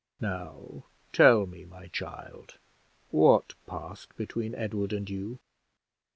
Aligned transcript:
"Now 0.19 0.85
tell 1.13 1.45
me, 1.45 1.63
my 1.63 1.85
child, 1.89 2.57
what 3.11 3.53
passed 3.67 4.15
between 4.17 4.55
Edward 4.55 4.93
and 4.93 5.07
you." 5.07 5.37